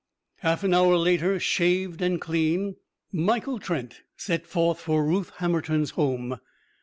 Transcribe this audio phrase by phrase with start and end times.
[0.37, 2.77] Half an hour later, shaved and clean,
[3.11, 6.39] Michael Trent set forth for Ruth Hammerton's home.